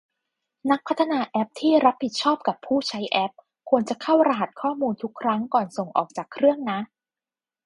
[0.69, 3.31] นักพัฒนาแอปที่รับผิดชอบกับผู้ใช้แอป
[3.69, 6.79] ควรจะเข้ารหัสข้อมูลทุกครั้งก่อนส่งออกจากเครื่องนะ